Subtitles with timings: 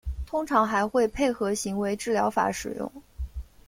[0.25, 2.91] 通常还会配合行为治疗法使用。